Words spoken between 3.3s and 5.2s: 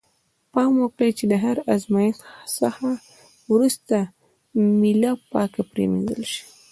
وروسته میله